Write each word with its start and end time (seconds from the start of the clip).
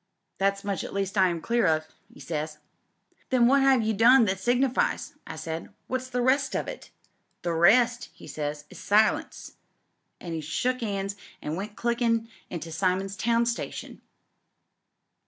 That 0.39 0.63
much 0.63 0.83
at 0.83 0.95
least 0.95 1.15
I 1.15 1.27
am 1.27 1.39
clear 1.41 1.67
of,' 1.67 1.85
'e 2.11 2.19
says. 2.19 2.57
"'Then 3.29 3.45
what 3.45 3.61
have 3.61 3.83
you 3.83 3.93
done 3.93 4.25
that 4.25 4.39
signifies?' 4.39 5.13
I 5.27 5.35
said. 5.35 5.71
'What's 5.85 6.09
the 6.09 6.23
rest 6.23 6.55
of 6.55 6.67
it?' 6.67 6.89
"'The 7.43 7.53
rest,' 7.53 8.09
'e 8.17 8.25
says, 8.25 8.65
'is 8.71 8.79
silence,' 8.79 9.57
an' 10.19 10.33
he 10.33 10.41
shook 10.41 10.81
'ands 10.81 11.15
and 11.39 11.55
went 11.55 11.75
clickin' 11.75 12.29
into 12.49 12.71
Simons 12.71 13.15
Town 13.15 13.45
station." 13.45 14.01